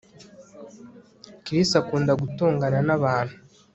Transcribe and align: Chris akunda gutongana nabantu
Chris 1.43 1.69
akunda 1.81 2.11
gutongana 2.21 2.79
nabantu 2.87 3.35